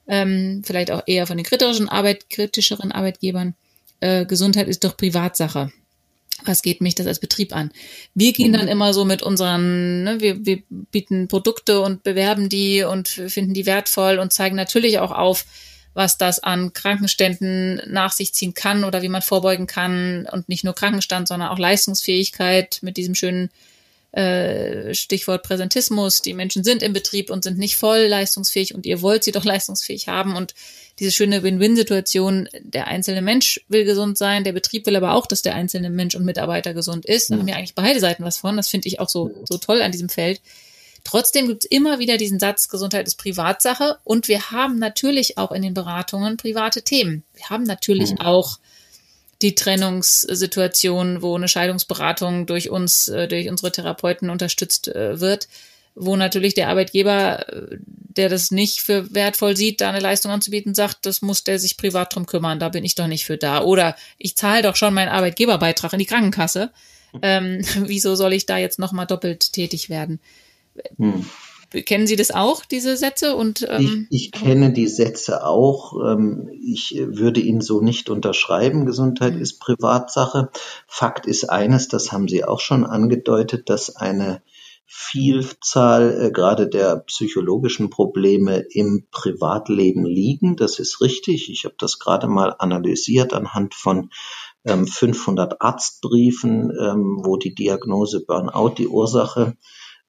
ähm, 0.08 0.62
vielleicht 0.64 0.90
auch 0.90 1.02
eher 1.06 1.26
von 1.26 1.36
den 1.36 1.44
kritischen 1.44 1.90
Arbeit, 1.90 2.30
kritischeren 2.30 2.92
Arbeitgebern, 2.92 3.54
äh, 4.00 4.24
Gesundheit 4.24 4.68
ist 4.68 4.84
doch 4.84 4.96
Privatsache 4.96 5.72
was 6.44 6.62
geht 6.62 6.80
mich 6.80 6.94
das 6.94 7.06
als 7.06 7.18
Betrieb 7.18 7.54
an? 7.54 7.70
Wir 8.14 8.32
gehen 8.32 8.52
dann 8.52 8.66
mhm. 8.66 8.72
immer 8.72 8.94
so 8.94 9.04
mit 9.04 9.22
unseren, 9.22 10.04
ne, 10.04 10.20
wir, 10.20 10.44
wir 10.44 10.62
bieten 10.68 11.28
Produkte 11.28 11.80
und 11.80 12.02
bewerben 12.02 12.48
die 12.48 12.82
und 12.82 13.08
finden 13.08 13.54
die 13.54 13.66
wertvoll 13.66 14.18
und 14.18 14.32
zeigen 14.32 14.56
natürlich 14.56 14.98
auch 14.98 15.12
auf, 15.12 15.44
was 15.94 16.18
das 16.18 16.40
an 16.40 16.74
Krankenständen 16.74 17.80
nach 17.86 18.12
sich 18.12 18.34
ziehen 18.34 18.52
kann 18.52 18.84
oder 18.84 19.00
wie 19.00 19.08
man 19.08 19.22
vorbeugen 19.22 19.66
kann 19.66 20.28
und 20.30 20.48
nicht 20.48 20.62
nur 20.62 20.74
Krankenstand, 20.74 21.26
sondern 21.26 21.48
auch 21.48 21.58
Leistungsfähigkeit 21.58 22.80
mit 22.82 22.98
diesem 22.98 23.14
schönen 23.14 23.50
äh, 24.16 24.94
Stichwort 24.94 25.42
Präsentismus, 25.42 26.22
die 26.22 26.32
Menschen 26.32 26.64
sind 26.64 26.82
im 26.82 26.94
Betrieb 26.94 27.30
und 27.30 27.44
sind 27.44 27.58
nicht 27.58 27.76
voll 27.76 28.06
leistungsfähig 28.06 28.74
und 28.74 28.86
ihr 28.86 29.02
wollt 29.02 29.22
sie 29.22 29.32
doch 29.32 29.44
leistungsfähig 29.44 30.08
haben 30.08 30.36
und 30.36 30.54
diese 30.98 31.12
schöne 31.12 31.42
Win-Win-Situation, 31.42 32.48
der 32.62 32.86
einzelne 32.86 33.20
Mensch 33.20 33.60
will 33.68 33.84
gesund 33.84 34.16
sein, 34.16 34.44
der 34.44 34.54
Betrieb 34.54 34.86
will 34.86 34.96
aber 34.96 35.12
auch, 35.12 35.26
dass 35.26 35.42
der 35.42 35.54
einzelne 35.54 35.90
Mensch 35.90 36.14
und 36.14 36.24
Mitarbeiter 36.24 36.72
gesund 36.72 37.04
ist. 37.04 37.30
Da 37.30 37.34
mhm. 37.34 37.40
haben 37.40 37.48
ja 37.48 37.56
eigentlich 37.56 37.74
beide 37.74 38.00
Seiten 38.00 38.24
was 38.24 38.38
von. 38.38 38.56
Das 38.56 38.68
finde 38.68 38.88
ich 38.88 39.00
auch 39.00 39.08
so, 39.10 39.30
so 39.44 39.58
toll 39.58 39.82
an 39.82 39.92
diesem 39.92 40.08
Feld. 40.08 40.40
Trotzdem 41.04 41.46
gibt 41.46 41.64
es 41.64 41.70
immer 41.70 41.98
wieder 41.98 42.16
diesen 42.16 42.40
Satz, 42.40 42.68
Gesundheit 42.68 43.06
ist 43.06 43.16
Privatsache. 43.16 43.98
Und 44.02 44.28
wir 44.28 44.50
haben 44.50 44.78
natürlich 44.78 45.36
auch 45.36 45.52
in 45.52 45.60
den 45.60 45.74
Beratungen 45.74 46.38
private 46.38 46.80
Themen. 46.80 47.24
Wir 47.34 47.50
haben 47.50 47.64
natürlich 47.64 48.12
mhm. 48.12 48.20
auch 48.20 48.58
die 49.42 49.54
Trennungssituation, 49.54 51.22
wo 51.22 51.36
eine 51.36 51.48
Scheidungsberatung 51.48 52.46
durch 52.46 52.70
uns, 52.70 53.08
äh, 53.08 53.28
durch 53.28 53.48
unsere 53.48 53.72
Therapeuten 53.72 54.30
unterstützt 54.30 54.88
äh, 54.88 55.20
wird, 55.20 55.48
wo 55.94 56.16
natürlich 56.16 56.54
der 56.54 56.68
Arbeitgeber, 56.68 57.48
äh, 57.48 57.76
der 57.80 58.28
das 58.28 58.50
nicht 58.50 58.80
für 58.80 59.14
wertvoll 59.14 59.56
sieht, 59.56 59.80
da 59.80 59.90
eine 59.90 60.00
Leistung 60.00 60.32
anzubieten, 60.32 60.74
sagt, 60.74 61.04
das 61.04 61.22
muss 61.22 61.44
der 61.44 61.58
sich 61.58 61.76
privat 61.76 62.14
drum 62.14 62.26
kümmern, 62.26 62.58
da 62.58 62.68
bin 62.70 62.84
ich 62.84 62.94
doch 62.94 63.06
nicht 63.06 63.26
für 63.26 63.36
da. 63.36 63.62
Oder 63.62 63.96
ich 64.18 64.36
zahle 64.36 64.62
doch 64.62 64.76
schon 64.76 64.94
meinen 64.94 65.08
Arbeitgeberbeitrag 65.08 65.92
in 65.92 65.98
die 65.98 66.06
Krankenkasse. 66.06 66.70
Ähm, 67.22 67.62
wieso 67.86 68.14
soll 68.14 68.32
ich 68.32 68.46
da 68.46 68.58
jetzt 68.58 68.78
nochmal 68.78 69.06
doppelt 69.06 69.52
tätig 69.52 69.90
werden? 69.90 70.20
Hm. 70.98 71.26
Kennen 71.70 72.06
Sie 72.06 72.16
das 72.16 72.30
auch, 72.30 72.64
diese 72.64 72.96
Sätze? 72.96 73.36
Und, 73.36 73.66
ähm, 73.68 74.06
ich, 74.10 74.26
ich 74.26 74.32
kenne 74.32 74.72
die 74.72 74.86
Sätze 74.86 75.44
auch. 75.44 75.94
Ähm, 76.04 76.48
ich 76.64 76.96
würde 77.06 77.40
Ihnen 77.40 77.60
so 77.60 77.80
nicht 77.80 78.08
unterschreiben. 78.08 78.86
Gesundheit 78.86 79.34
mhm. 79.34 79.42
ist 79.42 79.58
Privatsache. 79.58 80.50
Fakt 80.86 81.26
ist 81.26 81.50
eines, 81.50 81.88
das 81.88 82.12
haben 82.12 82.28
Sie 82.28 82.44
auch 82.44 82.60
schon 82.60 82.84
angedeutet, 82.84 83.68
dass 83.68 83.96
eine 83.96 84.42
Vielzahl 84.88 86.26
äh, 86.26 86.30
gerade 86.30 86.68
der 86.68 86.98
psychologischen 86.98 87.90
Probleme 87.90 88.64
im 88.70 89.08
Privatleben 89.10 90.06
liegen. 90.06 90.54
Das 90.56 90.78
ist 90.78 91.00
richtig. 91.00 91.50
Ich 91.50 91.64
habe 91.64 91.74
das 91.78 91.98
gerade 91.98 92.28
mal 92.28 92.54
analysiert 92.58 93.34
anhand 93.34 93.74
von 93.74 94.10
ähm, 94.64 94.86
500 94.86 95.60
Arztbriefen, 95.60 96.70
ähm, 96.80 97.20
wo 97.24 97.36
die 97.36 97.54
Diagnose 97.54 98.24
Burnout 98.24 98.74
die 98.78 98.88
Ursache 98.88 99.56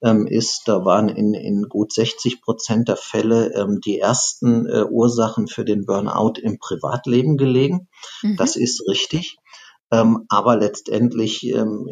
ähm, 0.02 0.28
ist, 0.28 0.64
da 0.66 0.86
waren 0.86 1.10
in, 1.10 1.34
in 1.34 1.64
gut 1.70 1.92
60 1.92 2.42
Prozent 2.42 2.88
der 2.88 2.98
Fälle 2.98 3.54
ähm, 3.54 3.80
die 3.82 4.00
ersten 4.00 4.68
äh, 4.68 4.84
Ursachen 4.84 5.48
für 5.48 5.66
den 5.66 5.86
Burnout 5.86 6.40
im 6.42 6.60
Privatleben 6.60 7.38
gelegen. 7.38 7.88
Mhm. 8.22 8.38
Das 8.38 8.56
ist 8.56 8.88
richtig. 8.88 9.38
Ähm, 9.92 10.26
aber 10.30 10.58
letztendlich 10.58 11.48
ähm, 11.48 11.88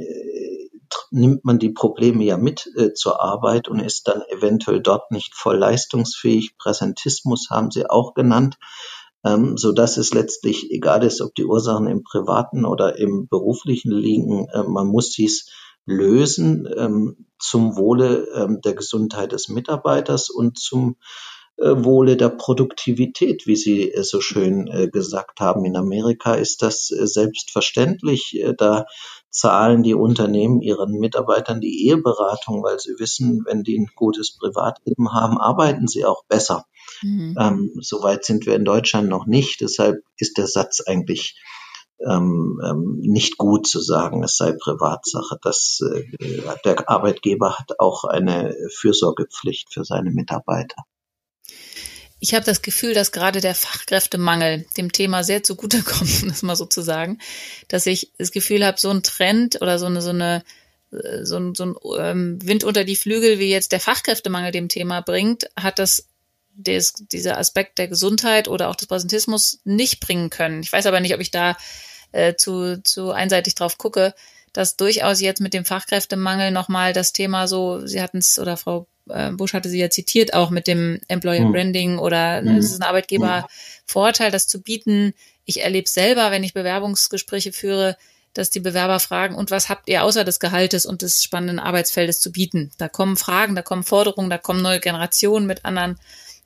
nimmt 1.11 1.45
man 1.45 1.59
die 1.59 1.71
Probleme 1.71 2.23
ja 2.23 2.37
mit 2.37 2.69
äh, 2.75 2.93
zur 2.93 3.21
Arbeit 3.21 3.67
und 3.67 3.79
ist 3.79 4.07
dann 4.07 4.21
eventuell 4.29 4.81
dort 4.81 5.11
nicht 5.11 5.33
voll 5.35 5.57
leistungsfähig. 5.57 6.57
Präsentismus 6.57 7.47
haben 7.49 7.71
Sie 7.71 7.89
auch 7.89 8.13
genannt, 8.13 8.57
ähm, 9.25 9.57
so 9.57 9.71
dass 9.71 9.97
es 9.97 10.13
letztlich 10.13 10.71
egal 10.71 11.03
ist, 11.03 11.21
ob 11.21 11.33
die 11.35 11.45
Ursachen 11.45 11.87
im 11.87 12.03
privaten 12.03 12.65
oder 12.65 12.97
im 12.97 13.27
beruflichen 13.27 13.91
liegen. 13.91 14.47
Äh, 14.49 14.63
man 14.63 14.87
muss 14.87 15.11
dies 15.11 15.49
lösen 15.85 16.67
ähm, 16.77 17.27
zum 17.39 17.77
Wohle 17.77 18.27
ähm, 18.35 18.61
der 18.61 18.73
Gesundheit 18.73 19.31
des 19.31 19.49
Mitarbeiters 19.49 20.29
und 20.29 20.57
zum 20.57 20.97
äh, 21.57 21.83
Wohle 21.83 22.17
der 22.17 22.29
Produktivität, 22.29 23.47
wie 23.47 23.55
Sie 23.55 23.91
äh, 23.91 24.03
so 24.03 24.19
schön 24.19 24.67
äh, 24.67 24.89
gesagt 24.89 25.39
haben. 25.39 25.63
In 25.65 25.77
Amerika 25.77 26.33
ist 26.33 26.61
das 26.61 26.91
äh, 26.91 27.07
selbstverständlich. 27.07 28.35
Äh, 28.41 28.53
da 28.57 28.85
zahlen 29.29 29.83
die 29.83 29.93
Unternehmen 29.93 30.61
ihren 30.61 30.99
Mitarbeitern 30.99 31.61
die 31.61 31.87
Eheberatung, 31.87 32.63
weil 32.63 32.79
sie 32.79 32.95
wissen, 32.99 33.43
wenn 33.45 33.63
die 33.63 33.77
ein 33.77 33.89
gutes 33.95 34.37
Privatleben 34.37 35.13
haben, 35.13 35.37
arbeiten 35.37 35.87
sie 35.87 36.05
auch 36.05 36.23
besser. 36.27 36.65
Mhm. 37.01 37.37
Ähm, 37.39 37.71
Soweit 37.81 38.25
sind 38.25 38.45
wir 38.45 38.55
in 38.55 38.65
Deutschland 38.65 39.09
noch 39.09 39.25
nicht. 39.25 39.61
Deshalb 39.61 40.03
ist 40.17 40.37
der 40.37 40.47
Satz 40.47 40.81
eigentlich 40.85 41.37
ähm, 41.99 42.59
ähm, 42.63 42.99
nicht 42.99 43.37
gut 43.37 43.67
zu 43.67 43.79
sagen, 43.79 44.23
es 44.23 44.37
sei 44.37 44.51
Privatsache. 44.51 45.37
Das, 45.41 45.79
äh, 45.81 46.03
der 46.63 46.89
Arbeitgeber 46.89 47.57
hat 47.57 47.79
auch 47.79 48.03
eine 48.03 48.55
Fürsorgepflicht 48.73 49.73
für 49.73 49.85
seine 49.85 50.11
Mitarbeiter. 50.11 50.83
Ich 52.19 52.33
habe 52.33 52.45
das 52.45 52.61
Gefühl, 52.61 52.93
dass 52.93 53.11
gerade 53.11 53.41
der 53.41 53.55
Fachkräftemangel 53.55 54.65
dem 54.77 54.91
Thema 54.91 55.23
sehr 55.23 55.43
zugutekommt, 55.43 56.23
um 56.23 56.29
das 56.29 56.43
mal 56.43 56.55
so 56.55 56.65
zu 56.65 56.81
sagen, 56.81 57.19
dass 57.67 57.85
ich 57.85 58.11
das 58.17 58.31
Gefühl 58.31 58.65
habe, 58.65 58.79
so 58.79 58.89
ein 58.89 59.03
Trend 59.03 59.61
oder 59.61 59.79
so 59.79 59.85
eine, 59.85 60.01
so 60.01 60.09
eine 60.09 60.43
so 61.23 61.37
ein, 61.37 61.55
so 61.55 61.65
ein 61.65 61.75
ähm, 61.97 62.39
Wind 62.41 62.63
unter 62.63 62.83
die 62.83 62.95
Flügel, 62.95 63.39
wie 63.39 63.49
jetzt 63.49 63.71
der 63.71 63.79
Fachkräftemangel 63.79 64.51
dem 64.51 64.69
Thema 64.69 65.01
bringt, 65.01 65.49
hat 65.57 65.79
das 65.79 66.07
des, 66.55 66.93
dieser 67.11 67.37
Aspekt 67.37 67.77
der 67.77 67.87
Gesundheit 67.87 68.47
oder 68.47 68.69
auch 68.69 68.75
des 68.75 68.87
Präsentismus 68.87 69.59
nicht 69.63 69.99
bringen 69.99 70.29
können. 70.29 70.61
Ich 70.61 70.71
weiß 70.71 70.85
aber 70.85 70.99
nicht, 70.99 71.13
ob 71.13 71.21
ich 71.21 71.31
da 71.31 71.57
äh, 72.11 72.35
zu, 72.35 72.81
zu 72.83 73.11
einseitig 73.11 73.55
drauf 73.55 73.77
gucke, 73.77 74.13
dass 74.53 74.77
durchaus 74.77 75.19
jetzt 75.19 75.41
mit 75.41 75.53
dem 75.53 75.65
Fachkräftemangel 75.65 76.51
nochmal 76.51 76.93
das 76.93 77.11
Thema 77.11 77.47
so, 77.47 77.85
Sie 77.85 78.01
hatten 78.01 78.19
es, 78.19 78.39
oder 78.39 78.55
Frau 78.55 78.87
äh, 79.09 79.31
Busch 79.31 79.53
hatte 79.53 79.69
sie 79.69 79.79
ja 79.79 79.89
zitiert, 79.89 80.33
auch 80.33 80.49
mit 80.49 80.67
dem 80.67 80.99
Employer 81.07 81.43
hm. 81.43 81.51
Branding 81.51 81.97
oder 81.99 82.41
ne, 82.41 82.57
es 82.57 82.71
ist 82.71 82.81
ein 82.81 82.87
Arbeitgebervorteil, 82.87 84.31
das 84.31 84.47
zu 84.47 84.61
bieten. 84.61 85.13
Ich 85.43 85.61
erlebe 85.61 85.89
selber, 85.89 86.31
wenn 86.31 86.43
ich 86.43 86.53
Bewerbungsgespräche 86.53 87.51
führe, 87.51 87.97
dass 88.33 88.49
die 88.49 88.59
Bewerber 88.59 88.99
fragen, 88.99 89.35
und 89.35 89.51
was 89.51 89.69
habt 89.69 89.87
ihr 89.87 90.03
außer 90.03 90.23
des 90.23 90.39
Gehaltes 90.39 90.85
und 90.85 91.01
des 91.01 91.23
spannenden 91.23 91.59
Arbeitsfeldes 91.59 92.19
zu 92.19 92.31
bieten? 92.31 92.71
Da 92.77 92.89
kommen 92.89 93.15
Fragen, 93.15 93.55
da 93.55 93.61
kommen 93.61 93.83
Forderungen, 93.83 94.29
da 94.29 94.37
kommen 94.37 94.61
neue 94.61 94.81
Generationen 94.81 95.45
mit 95.45 95.63
anderen 95.63 95.97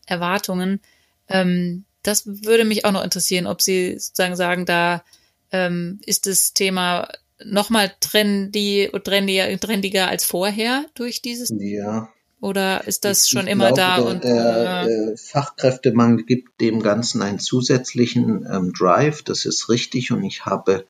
Erwartungen. 0.09 0.81
Ähm, 1.27 1.85
das 2.03 2.25
würde 2.25 2.65
mich 2.65 2.85
auch 2.85 2.91
noch 2.91 3.03
interessieren, 3.03 3.47
ob 3.47 3.61
Sie 3.61 3.97
sozusagen 3.99 4.35
sagen, 4.35 4.65
da 4.65 5.03
ähm, 5.51 5.99
ist 6.05 6.25
das 6.25 6.53
Thema 6.53 7.09
nochmal 7.43 7.91
trendy, 7.99 8.89
trendiger, 9.03 9.59
trendiger 9.59 10.07
als 10.07 10.25
vorher 10.25 10.85
durch 10.93 11.21
dieses? 11.21 11.49
Ja. 11.57 12.09
Oder 12.41 12.87
ist 12.87 13.03
das 13.03 13.27
schon 13.27 13.47
ich 13.47 13.51
immer 13.51 13.73
glaube, 13.73 13.81
da? 13.81 13.95
Der, 13.97 14.05
und, 14.05 14.23
der 14.23 14.87
äh, 14.87 15.17
Fachkräftemangel 15.17 16.23
gibt 16.23 16.61
dem 16.61 16.81
Ganzen 16.81 17.21
einen 17.21 17.39
zusätzlichen 17.39 18.47
ähm, 18.49 18.71
Drive, 18.73 19.23
das 19.23 19.45
ist 19.45 19.67
richtig. 19.69 20.11
Und 20.13 20.23
ich 20.23 20.45
habe 20.45 20.85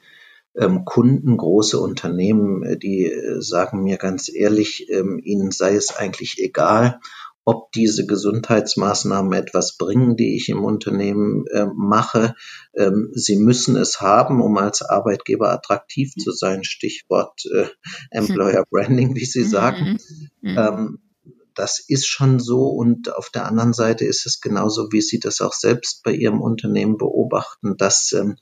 ähm, 0.55 0.85
Kunden, 0.85 1.38
große 1.38 1.79
Unternehmen, 1.79 2.63
äh, 2.63 2.77
die 2.77 3.05
äh, 3.05 3.41
sagen 3.41 3.83
mir 3.83 3.97
ganz 3.97 4.31
ehrlich, 4.33 4.89
ähm, 4.91 5.19
ihnen 5.23 5.51
sei 5.51 5.73
es 5.75 5.95
eigentlich 5.95 6.38
egal, 6.38 6.99
ob 7.50 7.72
diese 7.72 8.06
Gesundheitsmaßnahmen 8.06 9.34
etwas 9.34 9.75
bringen, 9.75 10.15
die 10.15 10.36
ich 10.36 10.50
im 10.50 10.63
Unternehmen 10.63 11.48
äh, 11.48 11.65
mache. 11.74 12.36
Ähm, 12.75 13.10
sie 13.13 13.38
müssen 13.38 13.75
es 13.75 14.01
haben, 14.01 14.44
um 14.44 14.56
als 14.58 14.84
Arbeitgeber 14.84 15.50
attraktiv 15.51 16.13
zu 16.13 16.29
sein. 16.29 16.63
Stichwort 16.63 17.41
äh, 17.51 17.65
Employer 18.12 18.65
Branding, 18.70 19.15
wie 19.15 19.25
Sie 19.25 19.44
sagen. 19.44 19.98
Mhm. 20.41 20.51
Mhm. 20.51 20.58
Ähm, 20.60 21.00
das 21.56 21.84
ist 21.88 22.06
schon 22.06 22.39
so 22.39 22.68
und 22.68 23.12
auf 23.15 23.32
der 23.32 23.48
anderen 23.48 23.74
Seite 23.74 24.06
ist 24.06 24.27
es 24.27 24.41
genauso, 24.41 24.91
wie 24.91 25.01
Sie 25.01 25.20
das 25.20 25.41
auch 25.41 25.53
selbst 25.53 26.03
bei 26.03 26.12
Ihrem 26.12 26.41
Unternehmen 26.41 26.98
beobachten, 26.98 27.77
dass 27.77 28.12
ähm, 28.12 28.36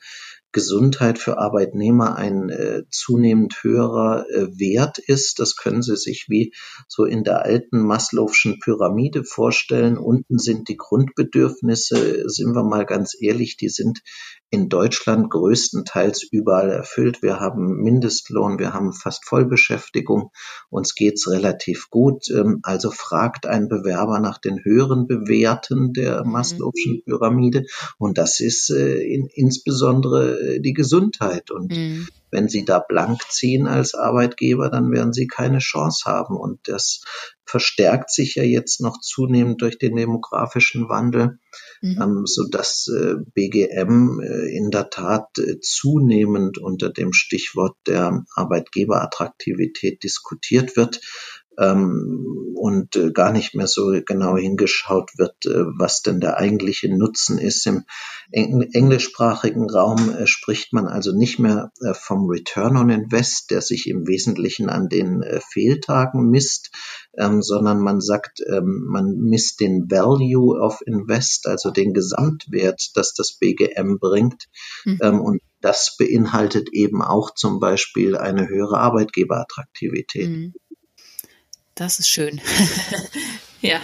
Gesundheit 0.57 1.19
für 1.19 1.37
Arbeitnehmer 1.37 2.15
ein 2.15 2.49
äh, 2.49 2.81
zunehmend 2.89 3.61
höherer 3.61 4.25
äh, 4.27 4.47
Wert 4.57 4.97
ist. 4.97 5.37
Das 5.37 5.55
können 5.55 5.83
Sie 5.83 5.95
sich 5.95 6.25
wie 6.29 6.51
so 6.87 7.05
in 7.05 7.23
der 7.23 7.43
alten 7.43 7.85
Maslow'schen 7.85 8.59
Pyramide 8.59 9.23
vorstellen. 9.23 9.99
Unten 9.99 10.39
sind 10.39 10.67
die 10.67 10.75
Grundbedürfnisse, 10.75 12.27
sind 12.27 12.55
wir 12.55 12.63
mal 12.63 12.87
ganz 12.87 13.15
ehrlich, 13.21 13.57
die 13.57 13.69
sind 13.69 14.01
in 14.49 14.69
Deutschland 14.69 15.29
größtenteils 15.29 16.23
überall 16.23 16.69
erfüllt. 16.69 17.21
Wir 17.21 17.39
haben 17.39 17.83
Mindestlohn, 17.83 18.59
wir 18.59 18.73
haben 18.73 18.93
fast 18.93 19.25
Vollbeschäftigung, 19.25 20.31
uns 20.69 20.95
geht's 20.95 21.29
relativ 21.29 21.89
gut. 21.89 22.29
Ähm, 22.29 22.61
also 22.63 22.89
fragt 22.89 23.45
ein 23.45 23.67
Bewerber 23.67 24.19
nach 24.19 24.37
den 24.37 24.63
höheren 24.63 25.05
Bewerten 25.05 25.93
der 25.93 26.23
mhm. 26.23 26.35
Maslow'schen 26.35 27.03
Pyramide 27.03 27.65
und 27.97 28.17
das 28.17 28.39
ist 28.39 28.69
äh, 28.69 29.03
in, 29.03 29.27
insbesondere 29.33 30.39
äh, 30.47 30.59
die 30.59 30.73
Gesundheit. 30.73 31.51
Und 31.51 31.71
mhm. 31.71 32.07
wenn 32.31 32.47
Sie 32.47 32.65
da 32.65 32.79
blank 32.79 33.21
ziehen 33.29 33.67
als 33.67 33.93
Arbeitgeber, 33.93 34.69
dann 34.69 34.91
werden 34.91 35.13
Sie 35.13 35.27
keine 35.27 35.59
Chance 35.59 36.05
haben. 36.05 36.35
Und 36.35 36.59
das 36.67 37.01
verstärkt 37.45 38.11
sich 38.11 38.35
ja 38.35 38.43
jetzt 38.43 38.81
noch 38.81 38.99
zunehmend 38.99 39.61
durch 39.61 39.77
den 39.77 39.95
demografischen 39.95 40.89
Wandel, 40.89 41.39
mhm. 41.81 42.01
ähm, 42.01 42.21
so 42.25 42.47
dass 42.49 42.87
äh, 42.87 43.15
BGM 43.33 44.19
äh, 44.19 44.55
in 44.55 44.69
der 44.69 44.89
Tat 44.89 45.27
äh, 45.39 45.59
zunehmend 45.61 46.57
unter 46.57 46.89
dem 46.89 47.13
Stichwort 47.13 47.75
der 47.87 48.25
Arbeitgeberattraktivität 48.35 50.03
diskutiert 50.03 50.75
wird. 50.75 50.99
Ähm, 51.57 52.53
und 52.55 52.95
äh, 52.95 53.11
gar 53.11 53.31
nicht 53.31 53.55
mehr 53.55 53.67
so 53.67 53.93
genau 54.05 54.35
hingeschaut 54.35 55.11
wird, 55.17 55.45
äh, 55.45 55.65
was 55.77 56.01
denn 56.01 56.19
der 56.19 56.37
eigentliche 56.37 56.95
Nutzen 56.95 57.37
ist. 57.37 57.65
Im 57.67 57.83
eng 58.31 58.61
englischsprachigen 58.61 59.69
Raum 59.69 60.09
äh, 60.11 60.27
spricht 60.27 60.73
man 60.73 60.87
also 60.87 61.15
nicht 61.15 61.39
mehr 61.39 61.71
äh, 61.81 61.93
vom 61.93 62.27
Return 62.29 62.77
on 62.77 62.89
Invest, 62.89 63.51
der 63.51 63.61
sich 63.61 63.87
im 63.87 64.07
Wesentlichen 64.07 64.69
an 64.69 64.89
den 64.89 65.21
äh, 65.21 65.39
Fehltagen 65.39 66.29
misst, 66.29 66.71
ähm, 67.17 67.41
sondern 67.41 67.79
man 67.79 68.01
sagt, 68.01 68.41
ähm, 68.47 68.85
man 68.87 69.15
misst 69.17 69.59
den 69.59 69.89
Value 69.89 70.59
of 70.59 70.81
Invest, 70.85 71.47
also 71.47 71.71
den 71.71 71.93
Gesamtwert, 71.93 72.91
das 72.95 73.13
das 73.13 73.37
BGM 73.39 73.97
bringt. 73.99 74.47
Mhm. 74.85 74.99
Ähm, 75.01 75.21
und 75.21 75.41
das 75.61 75.95
beinhaltet 75.97 76.69
eben 76.71 77.01
auch 77.01 77.33
zum 77.33 77.59
Beispiel 77.59 78.15
eine 78.15 78.47
höhere 78.47 78.77
Arbeitgeberattraktivität. 78.77 80.29
Mhm. 80.29 80.53
Das 81.77 81.99
ist 81.99 82.09
schön. 82.09 82.41
ja. 83.61 83.79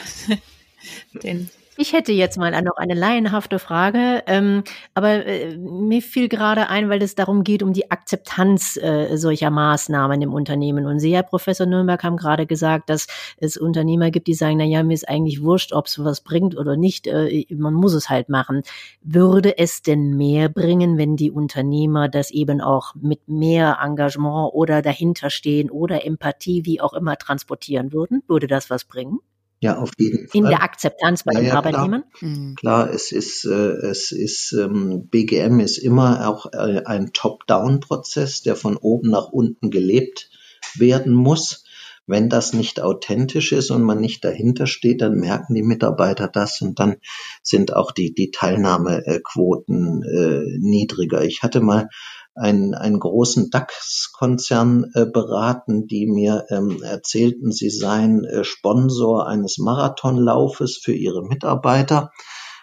Den 1.14 1.50
ich 1.78 1.94
hätte 1.94 2.12
jetzt 2.12 2.38
mal 2.38 2.62
noch 2.62 2.78
eine 2.78 2.94
laienhafte 2.94 3.60
Frage, 3.60 4.24
ähm, 4.28 4.64
aber 4.94 5.26
äh, 5.26 5.58
mir 5.58 6.02
fiel 6.02 6.30
gerade 6.30 6.70
ein, 6.70 6.90
weil 6.90 7.02
es 7.02 7.16
darum 7.16 7.44
geht, 7.44 7.64
um 7.64 7.74
die 7.74 7.90
Akzeptanz 7.92 8.78
äh, 8.78 9.16
solcher 9.18 9.50
Maßnahmen 9.50 10.22
im 10.22 10.34
Unternehmen. 10.34 10.86
Und 10.86 11.00
Sie, 11.00 11.16
Herr 11.16 11.24
Professor 11.24 11.66
Nürnberg, 11.66 12.04
haben 12.04 12.18
gerade 12.18 12.46
gesagt, 12.46 12.90
dass 12.90 13.08
es 13.38 13.58
Unternehmer 13.58 14.12
gibt, 14.12 14.28
die 14.28 14.34
sagen, 14.34 14.58
na 14.58 14.64
ja, 14.64 14.84
mir 14.84 14.94
ist 14.94 15.10
eigentlich 15.10 15.42
wurscht, 15.42 15.74
ob 15.74 15.88
es 15.88 16.04
was 16.04 16.22
bringt 16.22 16.58
oder 16.58 16.78
nicht, 16.78 17.08
äh, 17.08 17.46
man 17.50 17.74
muss 17.74 17.94
es 17.94 18.10
halt 18.10 18.30
machen. 18.30 18.62
Würde 19.02 19.58
es 19.58 19.82
denn 19.82 20.16
mehr 20.16 20.50
bringen, 20.50 20.98
wenn 20.98 21.16
die 21.16 21.32
Unternehmer 21.32 22.10
das 22.10 22.32
eben 22.32 22.62
auch 22.62 22.94
mit 22.96 23.28
mehr 23.28 23.80
Engagement 23.82 24.54
oder 24.54 24.82
dahinterstehen 24.82 25.70
oder 25.72 26.06
Empathie, 26.06 26.66
wie 26.66 26.82
auch 26.82 26.94
immer, 26.94 27.18
transportieren 27.18 27.94
würden? 27.94 28.22
Würde 28.28 28.48
das 28.48 28.70
was 28.70 28.86
bringen? 28.86 29.20
Ja, 29.64 29.78
auf 29.78 29.92
jeden 29.98 30.28
Fall. 30.28 30.42
In 30.42 30.44
der 30.50 30.62
Akzeptanz 30.62 31.24
bei 31.24 31.32
ja, 31.32 31.40
den 31.40 31.48
ja, 31.48 31.54
Arbeitnehmern? 31.56 32.04
Klar, 32.12 32.32
mhm. 32.32 32.56
klar 32.56 32.90
es 32.94 33.14
ist, 33.14 33.46
äh, 33.46 33.72
es 33.88 34.12
ist, 34.12 34.52
ähm, 34.52 35.08
BGM 35.08 35.62
ist 35.62 35.78
immer 35.78 36.28
auch 36.28 36.52
äh, 36.52 36.82
ein 36.84 37.14
Top-Down-Prozess, 37.14 38.42
der 38.42 38.58
von 38.58 38.76
oben 38.76 39.10
nach 39.10 39.30
unten 39.30 39.72
gelebt 39.72 40.30
werden 40.76 41.14
muss. 41.14 41.64
Wenn 42.06 42.28
das 42.28 42.52
nicht 42.52 42.82
authentisch 42.82 43.54
ist 43.54 43.72
und 43.72 43.84
man 43.84 44.02
nicht 44.02 44.26
dahinter 44.26 44.68
steht, 44.68 45.00
dann 45.00 45.16
merken 45.16 45.54
die 45.54 45.64
Mitarbeiter 45.64 46.28
das 46.28 46.62
und 46.62 46.78
dann 46.82 46.98
sind 47.42 47.74
auch 47.74 47.94
die, 47.94 48.14
die 48.14 48.32
Teilnahmequoten 48.32 50.04
äh, 50.04 50.58
niedriger. 50.60 51.24
Ich 51.24 51.42
hatte 51.42 51.62
mal 51.62 51.88
einen, 52.36 52.74
einen 52.74 53.00
großen 53.00 53.50
DAX-Konzern 53.50 54.92
äh, 54.94 55.06
beraten, 55.06 55.88
die 55.88 56.08
mir 56.08 56.46
ähm, 56.50 56.82
erzählten, 56.82 57.52
sie 57.52 57.70
seien 57.70 58.24
äh, 58.26 58.44
Sponsor 58.44 59.28
eines 59.28 59.58
Marathonlaufes 59.58 60.78
für 60.78 60.94
ihre 60.94 61.24
Mitarbeiter. 61.24 62.12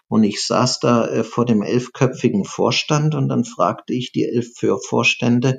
Und 0.08 0.24
ich 0.24 0.44
saß 0.44 0.80
da 0.80 1.06
äh, 1.06 1.22
vor 1.22 1.44
dem 1.44 1.62
elfköpfigen 1.62 2.44
Vorstand 2.44 3.14
und 3.14 3.28
dann 3.28 3.44
fragte 3.44 3.94
ich 3.94 4.12
die 4.12 4.24
elf 4.24 4.52
Vorstände, 4.88 5.58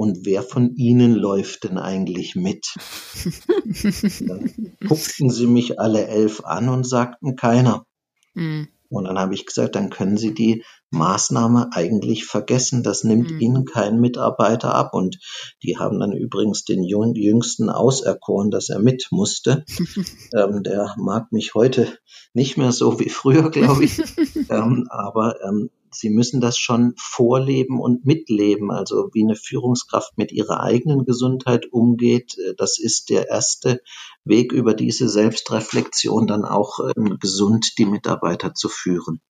und 0.00 0.24
wer 0.24 0.42
von 0.42 0.76
Ihnen 0.76 1.14
läuft 1.14 1.64
denn 1.64 1.76
eigentlich 1.76 2.34
mit? 2.34 2.74
dann 4.26 4.74
guckten 4.88 5.28
sie 5.28 5.46
mich 5.46 5.78
alle 5.78 6.06
elf 6.06 6.42
an 6.42 6.70
und 6.70 6.88
sagten 6.88 7.36
keiner. 7.36 7.84
Mhm. 8.32 8.68
Und 8.90 9.04
dann 9.04 9.18
habe 9.18 9.34
ich 9.34 9.46
gesagt, 9.46 9.76
dann 9.76 9.88
können 9.88 10.16
Sie 10.16 10.34
die 10.34 10.64
Maßnahme 10.90 11.70
eigentlich 11.72 12.24
vergessen. 12.24 12.82
Das 12.82 13.04
nimmt 13.04 13.30
mhm. 13.30 13.40
Ihnen 13.40 13.64
kein 13.64 14.00
Mitarbeiter 14.00 14.74
ab. 14.74 14.94
Und 14.94 15.18
die 15.62 15.78
haben 15.78 16.00
dann 16.00 16.12
übrigens 16.12 16.64
den 16.64 16.82
Jüngsten 16.82 17.70
auserkoren, 17.70 18.50
dass 18.50 18.68
er 18.68 18.80
mit 18.80 19.06
musste. 19.12 19.64
ähm, 20.36 20.64
der 20.64 20.94
mag 20.98 21.30
mich 21.30 21.54
heute 21.54 21.98
nicht 22.34 22.56
mehr 22.56 22.72
so 22.72 22.98
wie 22.98 23.08
früher, 23.08 23.50
glaube 23.50 23.84
ich. 23.84 23.98
ähm, 24.50 24.86
aber 24.90 25.36
ähm, 25.46 25.70
sie 25.92 26.10
müssen 26.10 26.40
das 26.40 26.58
schon 26.58 26.94
vorleben 26.96 27.80
und 27.80 28.04
mitleben. 28.04 28.70
Also 28.70 29.10
wie 29.12 29.22
eine 29.22 29.36
Führungskraft 29.36 30.16
mit 30.16 30.32
ihrer 30.32 30.60
eigenen 30.60 31.04
Gesundheit 31.04 31.66
umgeht, 31.72 32.36
äh, 32.38 32.54
das 32.56 32.78
ist 32.78 33.10
der 33.10 33.28
erste 33.28 33.80
Weg 34.24 34.52
über 34.52 34.74
diese 34.74 35.08
Selbstreflexion 35.08 36.26
dann 36.26 36.44
auch 36.44 36.78
ähm, 36.96 37.18
gesund 37.20 37.78
die 37.78 37.86
Mitarbeiter 37.86 38.54
zu 38.54 38.68
führen. 38.68 39.20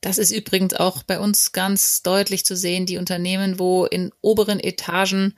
Das 0.00 0.18
ist 0.18 0.32
übrigens 0.32 0.74
auch 0.74 1.02
bei 1.02 1.18
uns 1.18 1.52
ganz 1.52 2.02
deutlich 2.02 2.44
zu 2.44 2.56
sehen, 2.56 2.84
die 2.84 2.98
Unternehmen, 2.98 3.58
wo 3.58 3.86
in 3.86 4.12
oberen 4.20 4.60
Etagen 4.60 5.34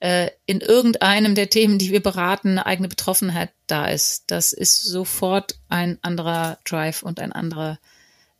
äh, 0.00 0.30
in 0.46 0.60
irgendeinem 0.60 1.34
der 1.34 1.50
Themen, 1.50 1.78
die 1.78 1.92
wir 1.92 2.02
beraten, 2.02 2.50
eine 2.50 2.66
eigene 2.66 2.88
Betroffenheit 2.88 3.50
da 3.66 3.86
ist. 3.86 4.24
Das 4.28 4.52
ist 4.52 4.82
sofort 4.84 5.60
ein 5.68 5.98
anderer 6.02 6.58
Drive 6.64 7.02
und 7.02 7.20
ein 7.20 7.32
anderer 7.32 7.78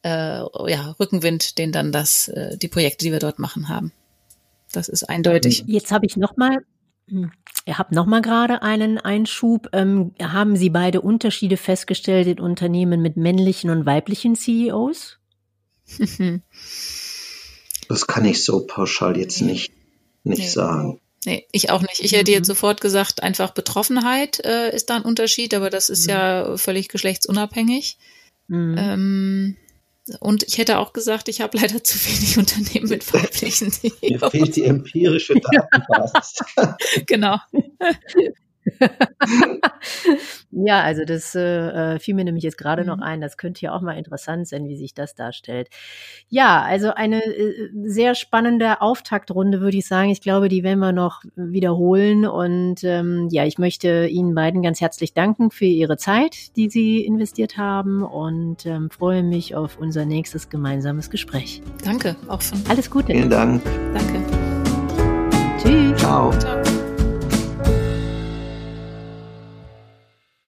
äh, 0.09 0.71
ja, 0.71 0.97
Rückenwind, 0.99 1.59
den 1.59 1.73
dann 1.73 1.93
das, 1.93 2.29
äh, 2.29 2.57
die 2.57 2.69
Projekte, 2.69 3.05
die 3.05 3.13
wir 3.13 3.19
dort 3.19 3.39
machen, 3.39 3.69
haben. 3.69 3.93
Das 4.73 4.89
ist 4.89 5.05
eindeutig. 5.05 5.65
Jetzt 5.67 5.93
habe 5.93 6.07
ich 6.07 6.17
noch 6.17 6.37
mal, 6.37 6.65
hm, 7.09 7.33
ihr 7.67 7.79
habt 7.79 7.93
noch 7.93 8.07
mal 8.07 8.23
gerade 8.23 8.63
einen 8.63 8.99
Einschub. 8.99 9.69
Ähm, 9.73 10.13
haben 10.21 10.57
Sie 10.57 10.71
beide 10.71 11.01
Unterschiede 11.01 11.57
festgestellt 11.57 12.27
in 12.27 12.41
Unternehmen 12.41 13.03
mit 13.03 13.17
männlichen 13.17 13.71
und 13.71 13.87
weiblichen 13.87 14.35
CEOs? 14.35 15.19
das 17.89 18.07
kann 18.07 18.25
ich 18.25 18.45
so 18.45 18.67
pauschal 18.67 19.17
jetzt 19.17 19.41
nicht, 19.41 19.73
nicht 20.25 20.39
nee. 20.41 20.49
sagen. 20.49 21.01
Nee, 21.25 21.47
ich 21.51 21.71
auch 21.71 21.81
nicht. 21.83 22.01
Ich 22.01 22.13
hätte 22.13 22.31
jetzt 22.31 22.47
mhm. 22.49 22.53
sofort 22.53 22.81
gesagt, 22.81 23.23
einfach 23.23 23.51
Betroffenheit 23.51 24.45
äh, 24.45 24.75
ist 24.75 24.91
da 24.91 24.97
ein 24.97 25.03
Unterschied, 25.03 25.53
aber 25.55 25.71
das 25.71 25.89
ist 25.89 26.07
mhm. 26.07 26.13
ja 26.13 26.57
völlig 26.57 26.89
geschlechtsunabhängig. 26.89 27.99
Mhm. 28.49 28.77
Ähm, 28.79 29.57
und 30.21 30.43
ich 30.45 30.59
hätte 30.59 30.79
auch 30.79 30.93
gesagt, 30.93 31.29
ich 31.29 31.41
habe 31.41 31.59
leider 31.59 31.83
zu 31.85 31.99
wenig 32.07 32.39
Unternehmen 32.39 32.89
mit 32.89 33.13
weiblichen 33.13 33.71
CEOs. 33.73 34.01
Mir 34.01 34.31
fehlt 34.31 34.57
die 34.57 34.65
empirische 34.65 35.35
Datenbasis. 35.41 36.39
genau. 37.07 37.39
ja, 40.51 40.83
also 40.83 41.05
das 41.05 41.35
äh, 41.35 41.95
äh, 41.95 41.99
fiel 41.99 42.15
mir 42.15 42.25
nämlich 42.25 42.45
jetzt 42.45 42.59
gerade 42.59 42.83
mhm. 42.83 42.89
noch 42.89 43.01
ein. 43.01 43.21
Das 43.21 43.37
könnte 43.37 43.63
ja 43.63 43.75
auch 43.75 43.81
mal 43.81 43.99
interessant 43.99 44.49
sein, 44.49 44.69
wie 44.69 44.77
sich 44.77 44.95
das 44.95 45.15
darstellt. 45.15 45.69
Ja, 46.29 46.63
also 46.63 46.93
eine 46.95 47.25
äh, 47.25 47.71
sehr 47.85 48.15
spannende 48.15 48.81
Auftaktrunde, 48.81 49.61
würde 49.61 49.77
ich 49.77 49.87
sagen. 49.87 50.11
Ich 50.11 50.21
glaube, 50.21 50.49
die 50.49 50.63
werden 50.63 50.79
wir 50.81 50.93
noch 50.93 51.23
wiederholen. 51.37 52.27
Und 52.27 52.85
ähm, 52.85 53.29
ja, 53.31 53.45
ich 53.45 53.59
möchte 53.59 54.07
Ihnen 54.07 54.35
beiden 54.35 54.63
ganz 54.63 54.81
herzlich 54.81 55.15
danken 55.15 55.51
für 55.51 55.65
Ihre 55.65 55.97
Zeit, 55.97 56.57
die 56.57 56.69
Sie 56.69 57.05
investiert 57.05 57.57
haben 57.57 58.03
und 58.03 58.67
ähm, 58.67 58.91
freue 58.91 59.23
mich 59.23 59.55
auf 59.55 59.79
unser 59.79 60.05
nächstes 60.05 60.49
gemeinsames 60.49 61.11
Gespräch. 61.11 61.63
Danke, 61.85 62.17
auch 62.29 62.43
von. 62.43 62.63
Alles 62.69 62.91
Gute. 62.91 63.13
Vielen 63.13 63.31
Dank. 63.31 63.63
Danke. 63.95 64.49
Tschüss. 65.59 65.97
Ciao. 65.99 66.33
Ciao. 66.39 66.78